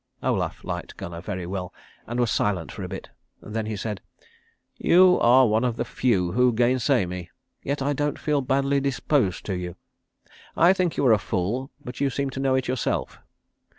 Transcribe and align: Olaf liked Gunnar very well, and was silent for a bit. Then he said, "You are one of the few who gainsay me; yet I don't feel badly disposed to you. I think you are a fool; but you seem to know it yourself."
Olaf 0.23 0.63
liked 0.63 0.97
Gunnar 0.97 1.21
very 1.21 1.45
well, 1.45 1.71
and 2.07 2.19
was 2.19 2.31
silent 2.31 2.71
for 2.71 2.81
a 2.81 2.89
bit. 2.89 3.09
Then 3.39 3.67
he 3.67 3.75
said, 3.75 4.01
"You 4.75 5.19
are 5.19 5.45
one 5.45 5.63
of 5.63 5.75
the 5.75 5.85
few 5.85 6.31
who 6.31 6.53
gainsay 6.53 7.05
me; 7.05 7.29
yet 7.61 7.83
I 7.83 7.93
don't 7.93 8.17
feel 8.17 8.41
badly 8.41 8.79
disposed 8.79 9.45
to 9.45 9.53
you. 9.55 9.75
I 10.57 10.73
think 10.73 10.97
you 10.97 11.05
are 11.05 11.13
a 11.13 11.19
fool; 11.19 11.69
but 11.85 12.01
you 12.01 12.09
seem 12.09 12.31
to 12.31 12.39
know 12.39 12.55
it 12.55 12.67
yourself." 12.67 13.19